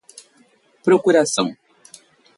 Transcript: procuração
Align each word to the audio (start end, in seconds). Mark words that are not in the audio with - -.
procuração 0.83 1.55